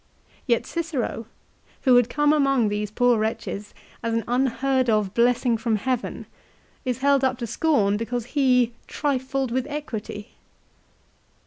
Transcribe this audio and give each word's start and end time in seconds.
Yet 0.47 0.65
Cicero, 0.65 1.27
who 1.83 1.95
had 1.95 2.09
come 2.09 2.33
among 2.33 2.69
these 2.69 2.89
poor 2.89 3.19
wretches 3.19 3.71
as 4.01 4.15
an 4.15 4.23
unheard 4.27 4.89
of 4.89 5.13
blessing 5.13 5.57
from 5.57 5.75
heaven, 5.75 6.25
is 6.83 7.01
held 7.05 7.23
up 7.23 7.37
to 7.37 7.45
scorn 7.45 7.97
because 7.97 8.25
he" 8.33 8.73
trifled 8.97 9.51
with 9.51 9.67
equity 9.69 10.29